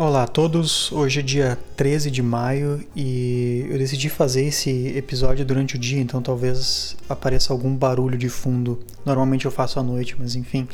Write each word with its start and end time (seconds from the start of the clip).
Olá 0.00 0.22
a 0.22 0.26
todos, 0.28 0.92
hoje 0.92 1.18
é 1.18 1.22
dia 1.24 1.58
13 1.76 2.08
de 2.08 2.22
maio 2.22 2.86
e 2.94 3.66
eu 3.68 3.76
decidi 3.78 4.08
fazer 4.08 4.44
esse 4.44 4.96
episódio 4.96 5.44
durante 5.44 5.74
o 5.74 5.78
dia, 5.78 6.00
então 6.00 6.22
talvez 6.22 6.96
apareça 7.08 7.52
algum 7.52 7.74
barulho 7.74 8.16
de 8.16 8.28
fundo. 8.28 8.78
Normalmente 9.04 9.44
eu 9.44 9.50
faço 9.50 9.80
à 9.80 9.82
noite, 9.82 10.14
mas 10.16 10.36
enfim. 10.36 10.68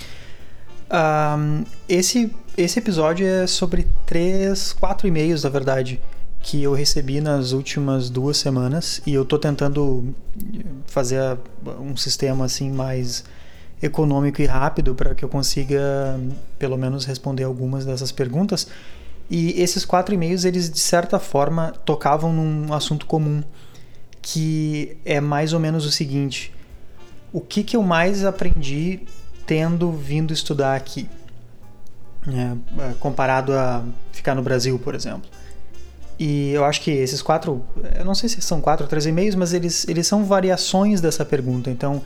Um, 0.92 1.64
esse, 1.88 2.30
esse 2.54 2.78
episódio 2.78 3.26
é 3.26 3.46
sobre 3.46 3.86
três, 4.04 4.74
quatro 4.74 5.08
e-mails, 5.08 5.42
na 5.42 5.48
verdade, 5.48 5.98
que 6.40 6.62
eu 6.62 6.74
recebi 6.74 7.22
nas 7.22 7.52
últimas 7.52 8.10
duas 8.10 8.36
semanas 8.36 9.00
e 9.06 9.14
eu 9.14 9.24
tô 9.24 9.38
tentando 9.38 10.14
fazer 10.84 11.38
um 11.80 11.96
sistema 11.96 12.44
assim 12.44 12.70
mais 12.70 13.24
econômico 13.82 14.42
e 14.42 14.44
rápido 14.44 14.94
para 14.94 15.14
que 15.14 15.24
eu 15.24 15.30
consiga 15.30 16.20
pelo 16.58 16.76
menos 16.76 17.06
responder 17.06 17.44
algumas 17.44 17.86
dessas 17.86 18.12
perguntas. 18.12 18.68
E 19.28 19.60
esses 19.60 19.84
quatro 19.84 20.14
e-mails, 20.14 20.44
eles 20.44 20.70
de 20.70 20.80
certa 20.80 21.18
forma 21.18 21.72
tocavam 21.84 22.32
num 22.32 22.72
assunto 22.72 23.06
comum, 23.06 23.42
que 24.20 24.96
é 25.04 25.20
mais 25.20 25.52
ou 25.52 25.60
menos 25.60 25.86
o 25.86 25.90
seguinte: 25.90 26.52
o 27.32 27.40
que, 27.40 27.64
que 27.64 27.76
eu 27.76 27.82
mais 27.82 28.24
aprendi 28.24 29.00
tendo 29.46 29.92
vindo 29.92 30.32
estudar 30.32 30.74
aqui, 30.74 31.08
né, 32.26 32.56
comparado 33.00 33.52
a 33.52 33.84
ficar 34.12 34.34
no 34.34 34.42
Brasil, 34.42 34.78
por 34.78 34.94
exemplo. 34.94 35.28
E 36.18 36.52
eu 36.52 36.64
acho 36.64 36.80
que 36.80 36.90
esses 36.90 37.20
quatro, 37.20 37.64
eu 37.98 38.04
não 38.04 38.14
sei 38.14 38.28
se 38.28 38.40
são 38.40 38.60
quatro 38.60 38.84
ou 38.84 38.88
três 38.88 39.04
e-mails, 39.04 39.34
mas 39.34 39.52
eles, 39.52 39.86
eles 39.88 40.06
são 40.06 40.24
variações 40.24 41.00
dessa 41.00 41.24
pergunta. 41.24 41.70
Então, 41.70 42.02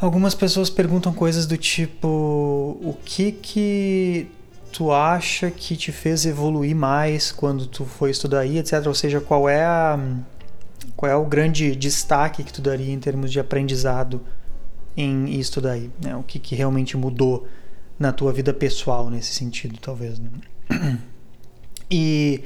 algumas 0.00 0.34
pessoas 0.34 0.70
perguntam 0.70 1.12
coisas 1.12 1.44
do 1.44 1.56
tipo: 1.56 2.06
o 2.06 2.96
que 3.04 3.32
que 3.32 4.30
tu 4.72 4.92
acha 4.92 5.50
que 5.50 5.76
te 5.76 5.92
fez 5.92 6.24
evoluir 6.26 6.74
mais 6.74 7.32
quando 7.32 7.66
tu 7.66 7.84
foi 7.84 8.10
estudar 8.10 8.40
aí, 8.40 8.58
etc. 8.58 8.86
Ou 8.86 8.94
seja, 8.94 9.20
qual 9.20 9.48
é 9.48 9.64
a 9.64 9.98
qual 10.96 11.10
é 11.10 11.16
o 11.16 11.24
grande 11.24 11.74
destaque 11.74 12.42
que 12.42 12.52
tu 12.52 12.60
daria 12.60 12.92
em 12.92 12.98
termos 12.98 13.32
de 13.32 13.40
aprendizado 13.40 14.20
em 14.96 15.38
estudar 15.38 15.72
aí, 15.72 15.90
né? 16.02 16.14
O 16.16 16.22
que, 16.22 16.38
que 16.38 16.54
realmente 16.54 16.96
mudou 16.96 17.46
na 17.98 18.12
tua 18.12 18.32
vida 18.32 18.52
pessoal 18.52 19.08
nesse 19.10 19.34
sentido, 19.34 19.78
talvez, 19.80 20.18
né? 20.18 20.30
E 21.92 22.44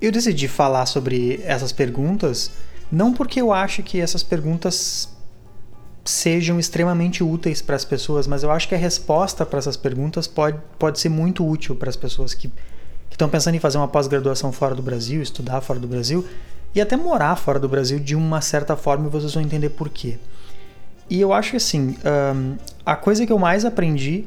eu 0.00 0.10
decidi 0.10 0.48
falar 0.48 0.84
sobre 0.84 1.40
essas 1.44 1.70
perguntas 1.70 2.50
não 2.90 3.12
porque 3.12 3.40
eu 3.40 3.52
acho 3.52 3.84
que 3.84 4.00
essas 4.00 4.22
perguntas 4.24 5.08
sejam 6.04 6.58
extremamente 6.58 7.22
úteis 7.22 7.60
para 7.60 7.76
as 7.76 7.84
pessoas, 7.84 8.26
mas 8.26 8.42
eu 8.42 8.50
acho 8.50 8.68
que 8.68 8.74
a 8.74 8.78
resposta 8.78 9.44
para 9.44 9.58
essas 9.58 9.76
perguntas 9.76 10.26
pode, 10.26 10.58
pode 10.78 10.98
ser 10.98 11.08
muito 11.08 11.46
útil 11.46 11.76
para 11.76 11.90
as 11.90 11.96
pessoas 11.96 12.34
que 12.34 12.50
estão 13.10 13.28
pensando 13.28 13.54
em 13.54 13.60
fazer 13.60 13.78
uma 13.78 13.88
pós-graduação 13.88 14.50
fora 14.50 14.74
do 14.74 14.82
Brasil, 14.82 15.20
estudar 15.20 15.60
fora 15.60 15.78
do 15.78 15.86
Brasil 15.86 16.26
e 16.74 16.80
até 16.80 16.96
morar 16.96 17.36
fora 17.36 17.58
do 17.58 17.68
Brasil 17.68 17.98
de 17.98 18.14
uma 18.14 18.40
certa 18.40 18.76
forma 18.76 19.06
e 19.06 19.10
vocês 19.10 19.34
vão 19.34 19.42
entender 19.42 19.70
por 19.70 19.88
quê. 19.88 20.18
E 21.08 21.20
eu 21.20 21.32
acho 21.32 21.50
que 21.50 21.56
assim, 21.56 21.96
um, 22.34 22.56
a 22.86 22.96
coisa 22.96 23.26
que 23.26 23.32
eu 23.32 23.38
mais 23.38 23.64
aprendi 23.64 24.24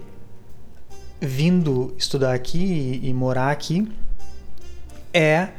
vindo 1.20 1.94
estudar 1.98 2.34
aqui 2.34 3.00
e, 3.02 3.10
e 3.10 3.14
morar 3.14 3.50
aqui 3.50 3.90
é 5.14 5.50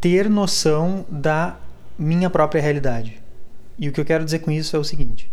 ter 0.00 0.28
noção 0.28 1.06
da 1.08 1.56
minha 1.96 2.28
própria 2.28 2.60
realidade. 2.60 3.22
E 3.78 3.88
o 3.88 3.92
que 3.92 4.00
eu 4.00 4.04
quero 4.04 4.24
dizer 4.24 4.40
com 4.40 4.50
isso 4.50 4.74
é 4.74 4.78
o 4.78 4.84
seguinte: 4.84 5.30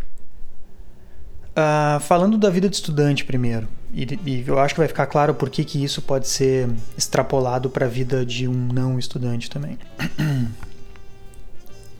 Uh, 1.62 2.00
falando 2.00 2.40
da 2.40 2.50
vida 2.50 2.68
de 2.68 2.76
estudante 2.76 3.24
primeiro, 3.24 3.68
e, 3.94 4.18
e, 4.26 4.44
eu 4.48 4.58
acho 4.58 4.74
que 4.74 4.80
vai 4.80 4.88
ficar 4.88 5.06
claro 5.06 5.36
por 5.36 5.48
que, 5.48 5.64
que 5.64 5.84
isso 5.84 6.02
pode 6.02 6.28
ser 6.28 6.68
extrapolado 6.98 7.70
para 7.70 7.86
a 7.86 7.90
vida 7.90 8.26
de 8.26 8.48
um 8.48 8.54
não 8.54 8.98
estudante 8.98 9.48
também. 9.48 9.78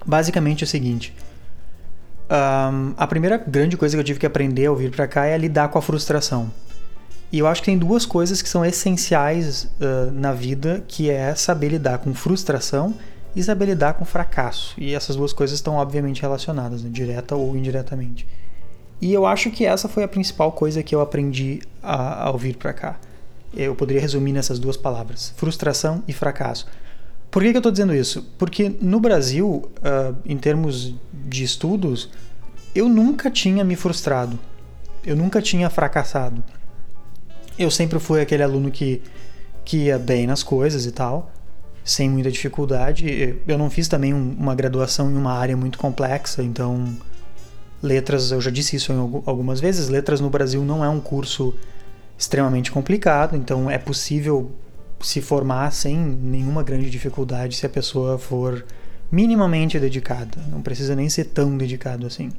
Basicamente 0.04 0.64
é 0.64 0.66
o 0.66 0.68
seguinte: 0.68 1.14
um, 2.28 2.94
a 2.98 3.06
primeira 3.06 3.38
grande 3.38 3.78
coisa 3.78 3.96
que 3.96 4.00
eu 4.00 4.04
tive 4.04 4.20
que 4.20 4.26
aprender 4.26 4.66
ao 4.66 4.76
vir 4.76 4.90
para 4.90 5.08
cá 5.08 5.26
é 5.26 5.38
lidar 5.38 5.68
com 5.68 5.78
a 5.78 5.82
frustração. 5.82 6.50
E 7.32 7.38
eu 7.38 7.46
acho 7.46 7.62
que 7.62 7.66
tem 7.66 7.78
duas 7.78 8.06
coisas 8.06 8.42
que 8.42 8.50
são 8.50 8.66
essenciais 8.66 9.66
uh, 9.66 10.12
na 10.12 10.34
vida, 10.34 10.84
que 10.88 11.10
é 11.10 11.36
saber 11.36 11.70
lidar 11.70 12.00
com 12.00 12.14
frustração 12.16 12.96
e 13.36 13.44
saber 13.44 13.66
lidar 13.66 13.94
com 13.94 14.06
fracasso. 14.06 14.74
E 14.78 14.96
essas 14.96 15.16
duas 15.16 15.32
coisas 15.32 15.56
estão 15.56 15.76
obviamente 15.76 16.22
relacionadas, 16.22 16.82
né, 16.82 16.90
direta 16.92 17.36
ou 17.36 17.56
indiretamente. 17.56 18.28
E 19.02 19.12
eu 19.12 19.26
acho 19.26 19.50
que 19.50 19.66
essa 19.66 19.90
foi 19.90 20.04
a 20.04 20.08
principal 20.08 20.52
coisa 20.52 20.84
que 20.84 20.94
eu 20.94 21.02
aprendi 21.02 21.60
a, 21.82 22.26
ao 22.26 22.38
vir 22.38 22.56
para 22.56 22.72
cá. 22.72 23.00
Eu 23.52 23.76
poderia 23.76 24.00
resumir 24.00 24.32
nessas 24.32 24.60
duas 24.60 24.78
palavras: 24.78 25.34
frustração 25.36 26.04
e 26.08 26.14
fracasso. 26.14 26.68
Por 27.32 27.42
que, 27.42 27.50
que 27.50 27.58
eu 27.58 27.60
estou 27.60 27.72
dizendo 27.72 27.96
isso? 27.96 28.24
Porque 28.38 28.72
no 28.82 29.00
Brasil, 29.00 29.72
uh, 29.78 30.16
em 30.26 30.38
termos 30.38 30.94
de 31.12 31.44
estudos, 31.44 32.10
eu 32.76 32.88
nunca 32.88 33.32
tinha 33.32 33.64
me 33.64 33.76
frustrado. 33.76 34.38
Eu 35.04 35.16
nunca 35.16 35.42
tinha 35.42 35.70
fracassado. 35.70 36.44
Eu 37.58 37.72
sempre 37.72 38.00
fui 38.00 38.22
aquele 38.22 38.44
aluno 38.44 38.70
que, 38.70 39.02
que 39.66 39.86
ia 39.86 39.98
bem 39.98 40.28
nas 40.28 40.44
coisas 40.44 40.86
e 40.86 40.92
tal, 40.92 41.32
sem 41.84 42.10
muita 42.10 42.30
dificuldade. 42.30 43.40
Eu 43.48 43.58
não 43.58 43.70
fiz 43.70 43.88
também 43.88 44.14
um, 44.14 44.36
uma 44.38 44.54
graduação 44.54 45.10
em 45.10 45.16
uma 45.16 45.34
área 45.34 45.56
muito 45.58 45.80
complexa, 45.80 46.44
então 46.44 46.96
Letras, 47.82 48.32
eu 48.32 48.40
já 48.40 48.52
disse 48.52 48.76
isso 48.76 48.92
algumas 49.26 49.60
vezes, 49.60 49.90
letras 49.90 50.22
no 50.22 50.30
Brasil 50.30 50.64
não 50.64 50.86
é 50.86 50.90
um 50.90 51.00
curso 51.00 51.56
extremamente 52.18 52.72
complicado, 52.72 53.36
então 53.36 53.70
é 53.70 53.80
possível 53.80 54.52
se 55.00 55.20
formar 55.20 55.72
sem 55.72 55.98
nenhuma 55.98 56.62
grande 56.62 56.90
dificuldade 56.90 57.56
se 57.56 57.66
a 57.66 57.70
pessoa 57.70 58.20
for 58.20 58.64
minimamente 59.12 59.80
dedicada. 59.80 60.38
Não 60.50 60.62
precisa 60.62 60.96
nem 60.96 61.10
ser 61.10 61.26
tão 61.26 61.58
dedicado 61.58 62.06
assim. 62.06 62.32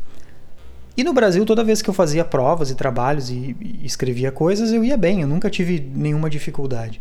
E 0.97 1.03
no 1.03 1.13
Brasil, 1.13 1.45
toda 1.45 1.65
vez 1.65 1.83
que 1.83 1.91
eu 1.91 1.95
fazia 1.95 2.25
provas 2.25 2.71
e 2.71 2.75
trabalhos 2.75 3.31
e, 3.31 3.57
e 3.61 3.81
escrevia 3.85 4.31
coisas, 4.31 4.73
eu 4.73 4.85
ia 4.85 4.97
bem, 4.97 5.23
eu 5.23 5.29
nunca 5.29 5.51
tive 5.51 5.81
nenhuma 5.81 6.29
dificuldade. 6.31 7.01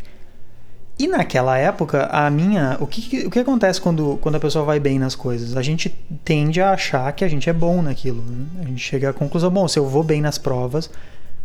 E 0.98 1.08
naquela 1.08 1.56
época, 1.56 2.06
a 2.06 2.30
minha. 2.30 2.76
O 2.80 2.86
que, 2.86 3.26
o 3.26 3.30
que 3.30 3.38
acontece 3.38 3.80
quando, 3.80 4.18
quando 4.20 4.36
a 4.36 4.40
pessoa 4.40 4.64
vai 4.64 4.78
bem 4.78 4.98
nas 4.98 5.14
coisas? 5.14 5.56
A 5.56 5.62
gente 5.62 5.88
tende 6.24 6.60
a 6.60 6.72
achar 6.72 7.10
que 7.12 7.24
a 7.24 7.28
gente 7.28 7.48
é 7.48 7.52
bom 7.52 7.82
naquilo. 7.82 8.22
Né? 8.22 8.46
A 8.60 8.64
gente 8.64 8.80
chega 8.80 9.10
à 9.10 9.12
conclusão: 9.12 9.50
bom, 9.50 9.66
se 9.66 9.78
eu 9.78 9.86
vou 9.86 10.02
bem 10.02 10.20
nas 10.20 10.38
provas, 10.38 10.90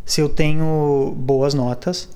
se 0.06 0.22
eu 0.22 0.30
tenho 0.30 1.14
boas 1.18 1.54
notas, 1.54 2.10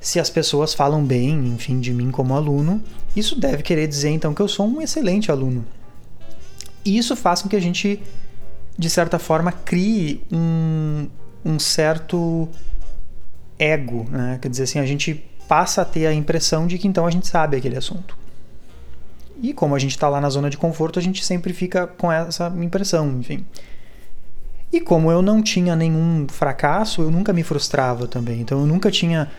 se 0.00 0.20
as 0.20 0.28
pessoas 0.30 0.74
falam 0.74 1.02
bem, 1.02 1.48
enfim, 1.48 1.80
de 1.80 1.92
mim 1.92 2.10
como 2.10 2.34
aluno, 2.34 2.82
isso 3.16 3.38
deve 3.38 3.62
querer 3.62 3.86
dizer 3.86 4.10
então 4.10 4.34
que 4.34 4.42
eu 4.42 4.48
sou 4.48 4.66
um 4.66 4.80
excelente 4.80 5.30
aluno. 5.30 5.64
E 6.84 6.96
isso 6.96 7.14
faz 7.16 7.42
com 7.42 7.48
que 7.48 7.56
a 7.56 7.60
gente, 7.60 8.00
de 8.76 8.90
certa 8.90 9.18
forma, 9.18 9.52
crie 9.52 10.22
um, 10.30 11.08
um 11.44 11.58
certo 11.58 12.48
ego, 13.58 14.06
né? 14.10 14.38
Quer 14.40 14.48
dizer 14.48 14.64
assim, 14.64 14.78
a 14.78 14.86
gente 14.86 15.27
passa 15.48 15.82
a 15.82 15.84
ter 15.84 16.06
a 16.06 16.12
impressão 16.12 16.66
de 16.66 16.78
que 16.78 16.86
então 16.86 17.06
a 17.06 17.10
gente 17.10 17.26
sabe 17.26 17.56
aquele 17.56 17.76
assunto. 17.76 18.16
E 19.40 19.54
como 19.54 19.74
a 19.74 19.78
gente 19.78 19.92
está 19.92 20.08
lá 20.08 20.20
na 20.20 20.28
zona 20.28 20.50
de 20.50 20.58
conforto, 20.58 20.98
a 20.98 21.02
gente 21.02 21.24
sempre 21.24 21.52
fica 21.52 21.86
com 21.86 22.12
essa 22.12 22.52
impressão, 22.60 23.08
enfim. 23.18 23.44
E 24.72 24.80
como 24.80 25.10
eu 25.10 25.22
não 25.22 25.42
tinha 25.42 25.74
nenhum 25.74 26.26
fracasso, 26.28 27.00
eu 27.00 27.10
nunca 27.10 27.32
me 27.32 27.42
frustrava 27.42 28.06
também. 28.06 28.40
Então 28.40 28.60
eu 28.60 28.66
nunca 28.66 28.90
tinha, 28.90 29.30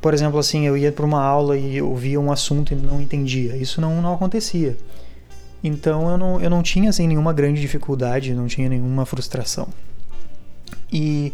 por 0.00 0.14
exemplo, 0.14 0.38
assim, 0.38 0.66
eu 0.66 0.76
ia 0.76 0.92
para 0.92 1.04
uma 1.04 1.20
aula 1.20 1.58
e 1.58 1.82
ouvia 1.82 2.20
um 2.20 2.30
assunto 2.30 2.72
e 2.72 2.76
não 2.76 3.00
entendia. 3.00 3.56
Isso 3.56 3.80
não, 3.80 4.00
não 4.00 4.14
acontecia. 4.14 4.76
Então 5.64 6.08
eu 6.10 6.18
não, 6.18 6.40
eu 6.40 6.50
não 6.50 6.62
tinha 6.62 6.90
assim, 6.90 7.08
nenhuma 7.08 7.32
grande 7.32 7.60
dificuldade, 7.60 8.34
não 8.34 8.46
tinha 8.46 8.68
nenhuma 8.68 9.04
frustração. 9.04 9.68
E 10.92 11.32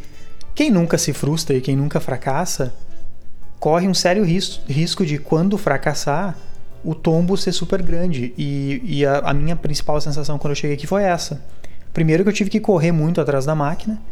quem 0.54 0.70
nunca 0.70 0.96
se 0.96 1.12
frustra 1.12 1.56
e 1.56 1.60
quem 1.60 1.76
nunca 1.76 2.00
fracassa, 2.00 2.72
corre 3.62 3.86
um 3.86 3.94
sério 3.94 4.24
risco, 4.24 5.06
de, 5.06 5.18
quando 5.18 5.56
fracassar, 5.56 6.36
o 6.82 6.96
tombo 6.96 7.36
ser 7.36 7.52
super 7.52 7.80
grande. 7.80 8.34
E, 8.36 8.82
e 8.84 9.06
a, 9.06 9.18
a, 9.18 9.32
minha 9.32 9.54
principal 9.54 10.00
sensação 10.00 10.36
quando 10.36 10.50
eu 10.50 10.56
cheguei 10.56 10.74
aqui 10.74 10.84
foi 10.84 11.04
essa. 11.04 11.40
Primeiro 11.94 12.24
que 12.24 12.28
eu 12.28 12.32
tive 12.32 12.50
que 12.50 12.58
correr 12.58 12.90
muito 12.90 13.20
atrás 13.20 13.46
da 13.46 13.54
máquina. 13.54 14.02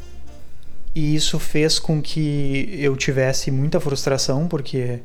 E 0.94 1.16
isso 1.16 1.36
fez 1.40 1.80
com 1.80 2.00
que 2.00 2.78
eu 2.78 2.96
tivesse 2.96 3.50
muita 3.50 3.80
frustração, 3.80 4.46
porque 4.46 5.00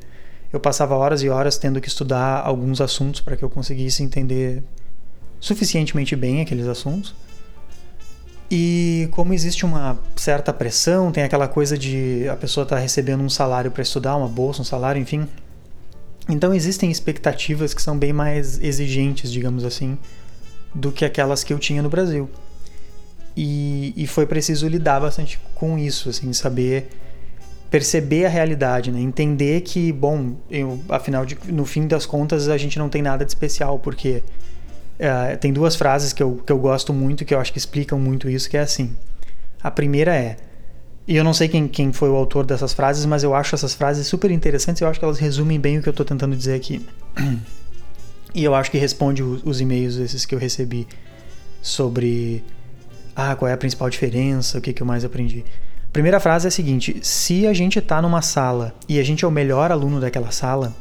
eu 0.52 0.60
passava 0.60 0.94
horas 0.94 1.24
e 1.24 1.28
horas 1.28 1.58
tendo 1.58 1.80
que 1.80 1.88
estudar 1.88 2.40
alguns 2.46 2.80
assuntos 2.80 3.20
para 3.20 3.36
que 3.36 3.44
eu 3.44 3.50
conseguisse 3.50 4.04
entender 4.04 4.62
suficientemente 5.40 6.14
bem 6.14 6.40
aqueles 6.40 6.68
assuntos. 6.68 7.16
E 8.50 9.08
como 9.10 9.34
existe 9.34 9.64
uma 9.64 9.98
certa 10.14 10.52
pressão, 10.52 11.10
tem 11.10 11.24
aquela 11.24 11.48
coisa 11.48 11.76
de 11.76 12.28
a 12.28 12.36
pessoa 12.36 12.62
estar 12.62 12.76
tá 12.76 12.82
recebendo 12.82 13.22
um 13.22 13.28
salário 13.28 13.70
para 13.70 13.82
estudar, 13.82 14.16
uma 14.16 14.28
bolsa, 14.28 14.62
um 14.62 14.64
salário, 14.64 15.00
enfim. 15.00 15.26
Então 16.28 16.54
existem 16.54 16.90
expectativas 16.90 17.74
que 17.74 17.82
são 17.82 17.98
bem 17.98 18.12
mais 18.12 18.60
exigentes, 18.60 19.32
digamos 19.32 19.64
assim, 19.64 19.98
do 20.74 20.92
que 20.92 21.04
aquelas 21.04 21.42
que 21.42 21.52
eu 21.52 21.58
tinha 21.58 21.82
no 21.82 21.88
Brasil. 21.88 22.30
E, 23.36 23.92
e 23.96 24.06
foi 24.06 24.26
preciso 24.26 24.66
lidar 24.66 25.00
bastante 25.00 25.40
com 25.54 25.76
isso, 25.76 26.08
assim, 26.08 26.32
saber 26.32 26.88
perceber 27.70 28.24
a 28.24 28.28
realidade, 28.28 28.92
né? 28.92 29.00
Entender 29.00 29.60
que, 29.62 29.92
bom, 29.92 30.36
eu, 30.48 30.80
afinal, 30.88 31.26
de, 31.26 31.36
no 31.48 31.64
fim 31.64 31.86
das 31.86 32.06
contas, 32.06 32.48
a 32.48 32.56
gente 32.56 32.78
não 32.78 32.88
tem 32.88 33.02
nada 33.02 33.24
de 33.24 33.30
especial, 33.30 33.78
porque 33.78 34.22
uh, 35.00 35.36
tem 35.38 35.52
duas 35.52 35.76
frases 35.76 36.12
que 36.12 36.22
eu, 36.22 36.42
que 36.44 36.52
eu 36.52 36.58
gosto 36.58 36.92
muito, 36.92 37.24
que 37.24 37.34
eu 37.34 37.40
acho 37.40 37.52
que 37.52 37.58
explicam 37.58 37.98
muito 37.98 38.28
isso, 38.28 38.48
que 38.48 38.56
é 38.56 38.60
assim. 38.60 38.96
A 39.62 39.70
primeira 39.70 40.14
é, 40.14 40.36
e 41.08 41.16
eu 41.16 41.22
não 41.22 41.32
sei 41.32 41.46
quem, 41.46 41.68
quem 41.68 41.92
foi 41.92 42.08
o 42.10 42.16
autor 42.16 42.44
dessas 42.44 42.72
frases, 42.72 43.06
mas 43.06 43.22
eu 43.22 43.34
acho 43.34 43.54
essas 43.54 43.74
frases 43.74 44.06
super 44.06 44.30
interessantes 44.30 44.80
e 44.80 44.84
eu 44.84 44.88
acho 44.88 44.98
que 44.98 45.04
elas 45.04 45.18
resumem 45.18 45.58
bem 45.58 45.78
o 45.78 45.82
que 45.82 45.88
eu 45.88 45.92
estou 45.92 46.04
tentando 46.04 46.34
dizer 46.34 46.54
aqui. 46.54 46.84
E 48.34 48.44
eu 48.44 48.54
acho 48.54 48.70
que 48.70 48.76
responde 48.76 49.22
os, 49.22 49.40
os 49.44 49.60
e-mails 49.62 49.96
esses 49.96 50.26
que 50.26 50.34
eu 50.34 50.38
recebi 50.38 50.86
sobre 51.62 52.44
ah, 53.14 53.34
qual 53.34 53.48
é 53.48 53.54
a 53.54 53.56
principal 53.56 53.88
diferença, 53.88 54.58
o 54.58 54.60
que, 54.60 54.74
que 54.74 54.82
eu 54.82 54.86
mais 54.86 55.06
aprendi. 55.06 55.42
A 55.88 55.92
primeira 55.92 56.20
frase 56.20 56.46
é 56.46 56.48
a 56.48 56.50
seguinte: 56.50 56.98
se 57.02 57.46
a 57.46 57.54
gente 57.54 57.78
está 57.78 58.02
numa 58.02 58.20
sala 58.20 58.74
e 58.86 58.98
a 58.98 59.02
gente 59.02 59.24
é 59.24 59.28
o 59.28 59.30
melhor 59.30 59.72
aluno 59.72 60.00
daquela 60.00 60.30
sala, 60.30 60.76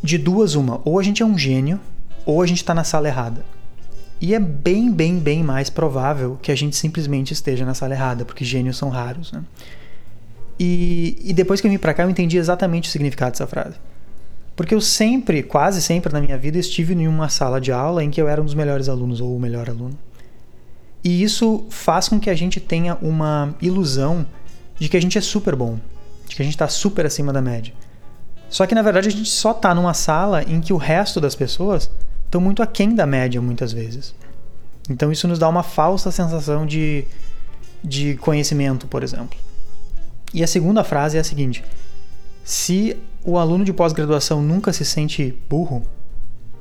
de 0.00 0.16
duas 0.16 0.54
uma, 0.54 0.80
ou 0.84 0.98
a 0.98 1.02
gente 1.02 1.22
é 1.22 1.26
um 1.26 1.36
gênio, 1.36 1.80
ou 2.24 2.42
a 2.42 2.46
gente 2.46 2.58
está 2.58 2.74
na 2.74 2.84
sala 2.84 3.08
errada. 3.08 3.44
E 4.20 4.34
é 4.34 4.38
bem, 4.38 4.90
bem, 4.90 5.18
bem 5.18 5.42
mais 5.42 5.68
provável 5.68 6.38
que 6.40 6.52
a 6.52 6.54
gente 6.54 6.76
simplesmente 6.76 7.32
esteja 7.32 7.64
na 7.64 7.74
sala 7.74 7.94
errada, 7.94 8.24
porque 8.24 8.44
gênios 8.44 8.76
são 8.76 8.88
raros, 8.88 9.32
né? 9.32 9.42
E, 10.60 11.18
e 11.24 11.32
depois 11.32 11.60
que 11.60 11.66
eu 11.66 11.70
vim 11.70 11.78
para 11.78 11.92
cá, 11.92 12.04
eu 12.04 12.10
entendi 12.10 12.36
exatamente 12.38 12.88
o 12.88 12.92
significado 12.92 13.32
dessa 13.32 13.46
frase. 13.48 13.76
Porque 14.54 14.74
eu 14.74 14.80
sempre, 14.80 15.42
quase 15.42 15.82
sempre 15.82 16.12
na 16.12 16.20
minha 16.20 16.38
vida, 16.38 16.58
estive 16.58 16.94
em 16.94 17.08
uma 17.08 17.28
sala 17.28 17.60
de 17.60 17.72
aula 17.72 18.04
em 18.04 18.10
que 18.10 18.20
eu 18.20 18.28
era 18.28 18.40
um 18.40 18.44
dos 18.44 18.54
melhores 18.54 18.88
alunos 18.88 19.20
ou 19.20 19.34
o 19.34 19.40
melhor 19.40 19.68
aluno. 19.68 19.98
E 21.02 21.22
isso 21.22 21.64
faz 21.68 22.08
com 22.08 22.20
que 22.20 22.30
a 22.30 22.34
gente 22.34 22.60
tenha 22.60 22.96
uma 23.02 23.54
ilusão 23.60 24.24
de 24.78 24.88
que 24.88 24.96
a 24.96 25.00
gente 25.00 25.18
é 25.18 25.20
super 25.20 25.56
bom, 25.56 25.80
de 26.28 26.36
que 26.36 26.42
a 26.42 26.44
gente 26.44 26.54
está 26.54 26.68
super 26.68 27.06
acima 27.06 27.32
da 27.32 27.42
média. 27.42 27.74
Só 28.48 28.66
que 28.66 28.74
na 28.74 28.82
verdade 28.82 29.08
a 29.08 29.10
gente 29.10 29.28
só 29.28 29.50
está 29.52 29.74
numa 29.74 29.94
sala 29.94 30.44
em 30.44 30.60
que 30.60 30.72
o 30.72 30.76
resto 30.76 31.20
das 31.20 31.34
pessoas 31.34 31.90
estão 32.32 32.40
muito 32.40 32.62
aquém 32.62 32.94
da 32.94 33.06
média 33.06 33.42
muitas 33.42 33.74
vezes. 33.74 34.14
Então 34.88 35.12
isso 35.12 35.28
nos 35.28 35.38
dá 35.38 35.46
uma 35.48 35.62
falsa 35.62 36.10
sensação 36.10 36.64
de, 36.64 37.04
de 37.84 38.16
conhecimento, 38.16 38.86
por 38.86 39.02
exemplo. 39.02 39.38
E 40.32 40.42
a 40.42 40.46
segunda 40.46 40.82
frase 40.82 41.18
é 41.18 41.20
a 41.20 41.24
seguinte: 41.24 41.62
se 42.42 42.96
o 43.22 43.36
aluno 43.36 43.64
de 43.66 43.72
pós-graduação 43.72 44.42
nunca 44.42 44.72
se 44.72 44.82
sente 44.82 45.38
burro, 45.48 45.82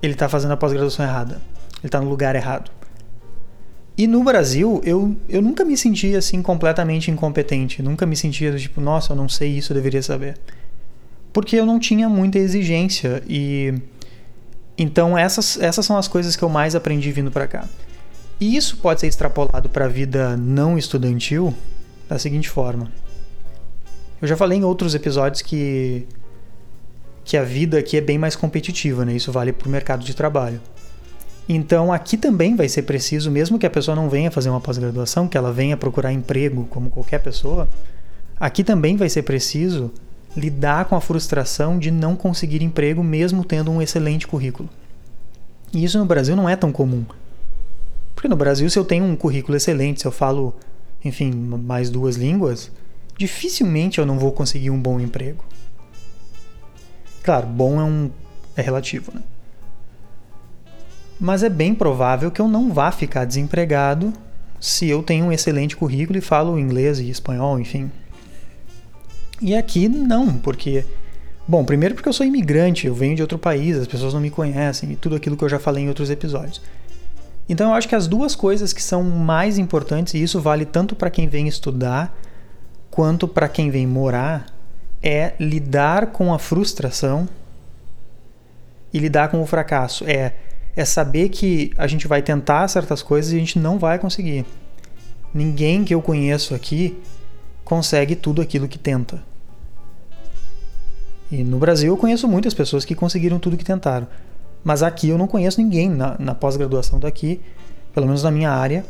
ele 0.04 0.12
está 0.14 0.28
fazendo 0.28 0.52
a 0.52 0.58
pós-graduação 0.58 1.06
errada. 1.06 1.42
Ele 1.80 1.88
está 1.88 2.02
no 2.02 2.10
lugar 2.10 2.36
errado. 2.36 2.70
E 3.98 4.08
no 4.08 4.24
Brasil, 4.24 4.82
eu, 4.84 5.16
eu 5.30 5.42
nunca 5.42 5.64
me 5.64 5.78
senti 5.78 6.16
assim 6.16 6.42
completamente 6.42 7.10
incompetente. 7.10 7.82
Nunca 7.82 8.06
me 8.06 8.18
sentia 8.18 8.56
tipo, 8.58 8.82
nossa, 8.82 9.14
eu 9.14 9.16
não 9.16 9.30
sei 9.30 9.58
isso, 9.58 9.72
eu 9.72 9.76
deveria 9.76 10.04
saber. 10.04 10.38
Porque 11.32 11.56
eu 11.56 11.66
não 11.66 11.80
tinha 11.80 12.10
muita 12.10 12.40
exigência 12.40 13.24
e 13.28 13.74
então 14.82 15.18
essas, 15.18 15.60
essas 15.60 15.86
são 15.86 15.98
as 15.98 16.08
coisas 16.08 16.36
que 16.36 16.44
eu 16.44 16.50
mais 16.50 16.76
aprendi 16.76 17.12
vindo 17.12 17.32
para 17.32 17.48
cá. 17.48 17.68
E 18.40 18.56
isso 18.56 18.78
pode 18.78 19.00
ser 19.00 19.08
extrapolado 19.08 19.70
para 19.70 19.86
a 19.86 19.88
vida 19.88 20.36
não 20.36 20.78
estudantil 20.78 21.54
da 22.10 22.18
seguinte 22.18 22.50
forma. 22.50 22.92
Eu 24.22 24.28
já 24.28 24.36
falei 24.36 24.58
em 24.58 24.64
outros 24.64 24.96
episódios 24.96 25.42
que 25.42 26.08
que 27.24 27.38
a 27.38 27.44
vida 27.44 27.78
aqui 27.78 27.98
é 27.98 28.02
bem 28.02 28.18
mais 28.18 28.36
competitiva, 28.36 29.06
né? 29.06 29.14
Isso 29.14 29.32
vale 29.32 29.54
para 29.54 29.68
o 29.68 29.72
mercado 29.72 30.04
de 30.04 30.14
trabalho. 30.16 30.60
Então 31.48 31.94
aqui 31.94 32.18
também 32.18 32.56
vai 32.56 32.68
ser 32.68 32.82
preciso, 32.82 33.30
mesmo 33.30 33.60
que 33.60 33.66
a 33.66 33.70
pessoa 33.70 33.96
não 33.96 34.10
venha 34.10 34.32
fazer 34.32 34.50
uma 34.50 34.60
pós-graduação, 34.60 35.28
que 35.28 35.38
ela 35.38 35.52
venha 35.52 35.78
procurar 35.78 36.12
emprego 36.12 36.66
como 36.70 36.90
qualquer 36.90 37.20
pessoa, 37.20 37.70
aqui 38.40 38.64
também 38.64 38.98
vai 38.98 39.10
ser 39.10 39.22
preciso 39.22 39.92
lidar 40.36 40.86
com 40.86 40.96
a 40.96 41.02
frustração 41.02 41.78
de 41.78 41.92
não 41.92 42.16
conseguir 42.16 42.64
emprego 42.64 43.04
mesmo 43.04 43.44
tendo 43.44 43.72
um 43.72 43.82
excelente 43.82 44.28
currículo. 44.28 44.70
E 45.74 45.84
isso 45.84 45.98
no 45.98 46.06
Brasil 46.06 46.36
não 46.36 46.48
é 46.48 46.56
tão 46.56 46.72
comum. 46.72 47.06
Porque 48.16 48.28
no 48.28 48.36
Brasil, 48.36 48.70
se 48.70 48.78
eu 48.78 48.86
tenho 48.86 49.06
um 49.06 49.16
currículo 49.16 49.58
excelente, 49.58 50.02
se 50.02 50.08
eu 50.08 50.12
falo, 50.12 50.56
enfim, 51.04 51.32
mais 51.32 51.90
duas 51.90 52.16
línguas, 52.16 52.72
dificilmente 53.18 54.00
eu 54.00 54.06
não 54.06 54.20
vou 54.20 54.32
conseguir 54.32 54.70
um 54.70 54.82
bom 54.82 55.00
emprego. 55.00 55.44
Claro, 57.24 57.48
bom 57.48 57.80
é 57.80 57.84
um 57.84 58.12
é 58.56 58.62
relativo, 58.62 59.12
né? 59.14 59.22
mas 61.22 61.44
é 61.44 61.50
bem 61.50 61.76
provável 61.76 62.32
que 62.32 62.42
eu 62.42 62.48
não 62.48 62.74
vá 62.74 62.92
ficar 62.92 63.26
desempregado 63.26 64.12
se 64.60 64.90
eu 64.90 65.04
tenho 65.04 65.26
um 65.26 65.32
excelente 65.32 65.78
currículo 65.78 66.18
e 66.18 66.22
falo 66.22 66.58
inglês 66.58 67.00
e 67.00 67.12
espanhol, 67.12 67.60
enfim. 67.60 67.92
E 69.42 69.56
aqui 69.56 69.90
não, 69.90 70.38
porque. 70.38 70.86
Bom, 71.48 71.66
primeiro 71.66 71.96
porque 71.96 72.08
eu 72.08 72.14
sou 72.14 72.26
imigrante, 72.26 72.88
eu 72.88 72.94
venho 72.94 73.16
de 73.16 73.22
outro 73.22 73.38
país, 73.38 73.76
as 73.76 73.88
pessoas 73.88 74.14
não 74.14 74.22
me 74.22 74.30
conhecem 74.30 74.92
e 74.92 74.96
tudo 74.96 75.16
aquilo 75.16 75.36
que 75.36 75.44
eu 75.44 75.50
já 75.50 75.60
falei 75.60 75.84
em 75.84 75.88
outros 75.88 76.10
episódios. 76.10 76.62
Então 77.50 77.70
eu 77.70 77.76
acho 77.76 77.90
que 77.90 77.96
as 77.96 78.08
duas 78.08 78.36
coisas 78.36 78.72
que 78.72 78.82
são 78.82 79.04
mais 79.04 79.58
importantes, 79.58 80.14
e 80.14 80.22
isso 80.22 80.40
vale 80.40 80.66
tanto 80.66 80.96
para 80.96 81.10
quem 81.10 81.28
vem 81.28 81.48
estudar 81.48 82.16
quanto 82.90 83.28
para 83.28 83.50
quem 83.50 83.70
vem 83.70 83.88
morar, 83.88 84.46
é 85.02 85.34
lidar 85.40 86.08
com 86.08 86.34
a 86.34 86.40
frustração 86.40 87.28
e 88.94 89.00
lidar 89.00 89.30
com 89.30 89.42
o 89.42 89.46
fracasso. 89.46 90.06
É 90.08 90.34
é 90.76 90.86
saber 90.86 91.30
que 91.30 91.72
a 91.78 91.88
gente 91.88 92.08
vai 92.08 92.22
tentar 92.22 92.68
certas 92.68 93.02
coisas 93.02 93.32
e 93.32 93.36
a 93.36 93.40
gente 93.40 93.60
não 93.60 93.78
vai 93.78 94.00
conseguir. 94.00 94.46
Ninguém 95.34 95.84
que 95.84 95.94
eu 95.94 96.02
conheço 96.02 96.54
aqui 96.56 96.98
consegue 97.64 98.16
tudo 98.16 98.42
aquilo 98.42 98.68
que 98.68 98.78
tenta. 98.78 99.24
E 101.32 101.44
no 101.44 101.58
Brasil 101.58 101.94
eu 101.94 101.98
conheço 101.98 102.28
muitas 102.28 102.54
pessoas 102.54 102.84
que 102.84 102.94
conseguiram 102.94 103.40
tudo 103.40 103.58
que 103.58 103.64
tentaram. 103.64 104.08
Mas 104.64 104.84
aqui 104.84 105.10
eu 105.10 105.18
não 105.18 105.28
conheço 105.28 105.62
ninguém 105.62 105.90
na, 105.90 106.16
na 106.20 106.36
pós-graduação 106.36 107.00
daqui, 107.00 107.42
pelo 107.94 108.06
menos 108.06 108.24
na 108.24 108.30
minha 108.30 108.52
área, 108.52 108.86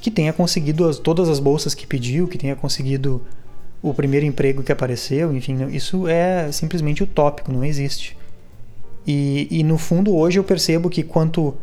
que 0.00 0.10
tenha 0.10 0.32
conseguido 0.32 0.86
as, 0.86 0.98
todas 0.98 1.28
as 1.28 1.38
bolsas 1.38 1.74
que 1.74 1.86
pediu, 1.86 2.28
que 2.28 2.36
tenha 2.36 2.56
conseguido 2.56 3.22
o 3.82 3.94
primeiro 3.94 4.26
emprego 4.26 4.62
que 4.62 4.72
apareceu, 4.72 5.34
enfim, 5.34 5.68
isso 5.70 6.08
é 6.08 6.50
simplesmente 6.50 7.02
utópico, 7.02 7.52
não 7.52 7.64
existe. 7.64 8.16
E, 9.06 9.46
e 9.50 9.62
no 9.62 9.78
fundo, 9.78 10.14
hoje 10.14 10.38
eu 10.38 10.44
percebo 10.44 10.90
que 10.90 11.02
quanto. 11.02 11.54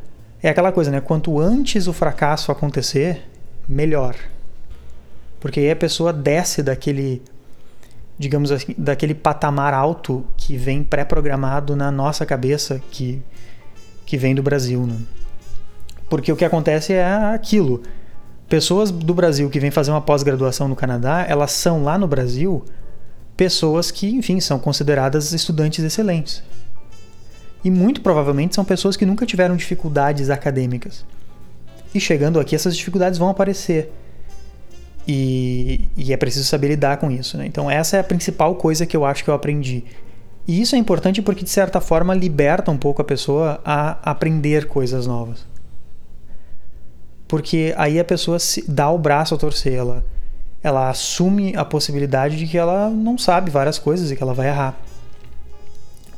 É 0.41 0.49
aquela 0.49 0.71
coisa, 0.71 0.91
né? 0.91 1.01
Quanto 1.01 1.39
antes 1.39 1.87
o 1.87 1.93
fracasso 1.93 2.51
acontecer, 2.51 3.23
melhor. 3.67 4.15
Porque 5.39 5.59
aí 5.59 5.71
a 5.71 5.75
pessoa 5.75 6.13
desce 6.13 6.63
daquele. 6.63 7.21
Digamos 8.17 8.51
assim, 8.51 8.75
daquele 8.77 9.13
patamar 9.13 9.73
alto 9.73 10.25
que 10.37 10.55
vem 10.55 10.83
pré-programado 10.83 11.75
na 11.75 11.91
nossa 11.91 12.25
cabeça, 12.25 12.81
que, 12.91 13.21
que 14.05 14.17
vem 14.17 14.35
do 14.35 14.43
Brasil. 14.43 14.85
Né? 14.85 14.97
Porque 16.09 16.31
o 16.31 16.35
que 16.35 16.45
acontece 16.45 16.93
é 16.93 17.05
aquilo. 17.33 17.81
Pessoas 18.47 18.91
do 18.91 19.13
Brasil 19.13 19.49
que 19.49 19.59
vêm 19.59 19.71
fazer 19.71 19.91
uma 19.91 20.01
pós-graduação 20.01 20.67
no 20.67 20.75
Canadá, 20.75 21.25
elas 21.27 21.51
são 21.51 21.83
lá 21.83 21.97
no 21.97 22.07
Brasil 22.07 22.63
pessoas 23.35 23.89
que, 23.89 24.07
enfim, 24.07 24.39
são 24.39 24.59
consideradas 24.59 25.33
estudantes 25.33 25.83
excelentes. 25.83 26.43
E 27.63 27.71
muito 27.71 28.01
provavelmente 28.01 28.53
são 28.53 28.65
pessoas 28.65 28.97
que 28.97 29.05
nunca 29.05 29.25
tiveram 29.25 29.55
dificuldades 29.55 30.29
acadêmicas. 30.29 31.05
E 31.95 31.99
chegando 31.99 32.39
aqui, 32.39 32.55
essas 32.55 32.75
dificuldades 32.75 33.17
vão 33.17 33.29
aparecer. 33.29 33.91
E, 35.07 35.89
e 35.97 36.13
é 36.13 36.17
preciso 36.17 36.45
saber 36.45 36.69
lidar 36.69 36.97
com 36.97 37.11
isso. 37.11 37.37
Né? 37.37 37.45
Então, 37.45 37.69
essa 37.69 37.97
é 37.97 37.99
a 37.99 38.03
principal 38.03 38.55
coisa 38.55 38.85
que 38.85 38.95
eu 38.95 39.05
acho 39.05 39.23
que 39.23 39.29
eu 39.29 39.33
aprendi. 39.33 39.83
E 40.47 40.61
isso 40.61 40.75
é 40.75 40.77
importante 40.77 41.21
porque, 41.21 41.43
de 41.43 41.49
certa 41.49 41.79
forma, 41.79 42.13
liberta 42.13 42.71
um 42.71 42.77
pouco 42.77 43.01
a 43.01 43.05
pessoa 43.05 43.61
a 43.63 43.97
aprender 44.09 44.67
coisas 44.67 45.07
novas. 45.07 45.45
Porque 47.27 47.73
aí 47.77 47.99
a 47.99 48.03
pessoa 48.03 48.39
se 48.39 48.69
dá 48.69 48.89
o 48.89 48.97
braço 48.97 49.33
a 49.33 49.37
torcer, 49.37 49.73
ela, 49.73 50.05
ela 50.61 50.89
assume 50.89 51.55
a 51.55 51.65
possibilidade 51.65 52.37
de 52.37 52.45
que 52.45 52.57
ela 52.57 52.89
não 52.89 53.17
sabe 53.17 53.49
várias 53.49 53.79
coisas 53.79 54.11
e 54.11 54.15
que 54.15 54.21
ela 54.21 54.33
vai 54.33 54.47
errar. 54.47 54.77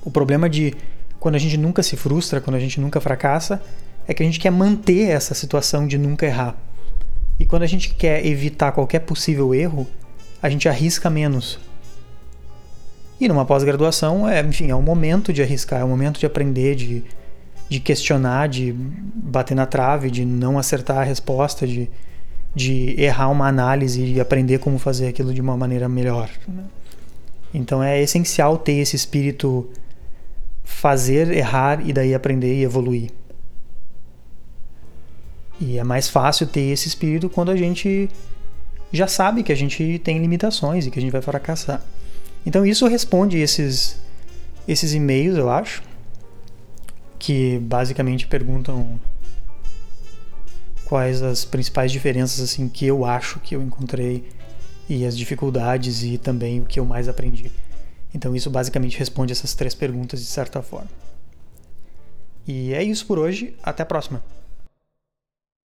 O 0.03 0.11
problema 0.11 0.49
de 0.49 0.73
quando 1.19 1.35
a 1.35 1.39
gente 1.39 1.57
nunca 1.57 1.81
se 1.81 1.95
frustra, 1.95 2.41
quando 2.41 2.55
a 2.55 2.59
gente 2.59 2.79
nunca 2.79 2.99
fracassa, 2.99 3.61
é 4.07 4.13
que 4.13 4.21
a 4.21 4.25
gente 4.25 4.39
quer 4.39 4.51
manter 4.51 5.09
essa 5.09 5.33
situação 5.33 5.87
de 5.87 5.97
nunca 5.97 6.25
errar. 6.25 6.55
E 7.39 7.45
quando 7.45 7.63
a 7.63 7.67
gente 7.67 7.93
quer 7.93 8.25
evitar 8.25 8.71
qualquer 8.71 8.99
possível 8.99 9.53
erro, 9.53 9.87
a 10.41 10.49
gente 10.49 10.69
arrisca 10.69 11.09
menos. 11.09 11.59
E 13.19 13.27
numa 13.27 13.45
pós-graduação, 13.45 14.27
é, 14.27 14.41
enfim, 14.41 14.69
é 14.69 14.75
o 14.75 14.81
momento 14.81 15.31
de 15.31 15.41
arriscar, 15.41 15.81
é 15.81 15.83
o 15.83 15.87
momento 15.87 16.19
de 16.19 16.25
aprender, 16.25 16.75
de, 16.75 17.03
de 17.69 17.79
questionar, 17.79 18.47
de 18.47 18.73
bater 18.73 19.55
na 19.55 19.65
trave, 19.65 20.11
de 20.11 20.25
não 20.25 20.59
acertar 20.59 20.97
a 20.97 21.03
resposta, 21.03 21.65
de, 21.65 21.89
de 22.53 22.95
errar 22.97 23.29
uma 23.29 23.47
análise 23.47 24.03
e 24.03 24.19
aprender 24.19 24.59
como 24.59 24.77
fazer 24.77 25.07
aquilo 25.07 25.33
de 25.33 25.41
uma 25.41 25.55
maneira 25.55 25.87
melhor. 25.87 26.29
Então 27.53 27.81
é 27.81 28.01
essencial 28.01 28.57
ter 28.57 28.73
esse 28.73 28.95
espírito 28.95 29.69
fazer, 30.63 31.31
errar 31.31 31.87
e 31.87 31.93
daí 31.93 32.13
aprender 32.13 32.53
e 32.53 32.63
evoluir. 32.63 33.11
E 35.59 35.77
é 35.77 35.83
mais 35.83 36.09
fácil 36.09 36.47
ter 36.47 36.61
esse 36.61 36.87
espírito 36.87 37.29
quando 37.29 37.51
a 37.51 37.55
gente 37.55 38.09
já 38.91 39.07
sabe 39.07 39.43
que 39.43 39.51
a 39.51 39.55
gente 39.55 39.99
tem 40.03 40.19
limitações 40.19 40.85
e 40.85 40.91
que 40.91 40.99
a 40.99 41.01
gente 41.01 41.11
vai 41.11 41.21
fracassar. 41.21 41.81
Então 42.45 42.65
isso 42.65 42.87
responde 42.87 43.37
esses 43.37 43.99
esses 44.67 44.93
e-mails, 44.93 45.37
eu 45.37 45.49
acho, 45.49 45.83
que 47.19 47.59
basicamente 47.59 48.25
perguntam 48.25 48.99
quais 50.85 51.21
as 51.21 51.45
principais 51.45 51.91
diferenças 51.91 52.39
assim 52.39 52.67
que 52.67 52.85
eu 52.85 53.05
acho 53.05 53.39
que 53.39 53.55
eu 53.55 53.61
encontrei 53.61 54.27
e 54.89 55.05
as 55.05 55.17
dificuldades 55.17 56.03
e 56.03 56.17
também 56.17 56.61
o 56.61 56.65
que 56.65 56.79
eu 56.79 56.85
mais 56.85 57.07
aprendi. 57.07 57.51
Então 58.13 58.35
isso 58.35 58.49
basicamente 58.49 58.97
responde 58.97 59.31
essas 59.31 59.53
três 59.53 59.73
perguntas 59.75 60.19
de 60.19 60.27
certa 60.27 60.61
forma. 60.61 60.89
E 62.47 62.73
é 62.73 62.83
isso 62.83 63.05
por 63.05 63.17
hoje, 63.17 63.55
até 63.63 63.83
a 63.83 63.85
próxima. 63.85 64.23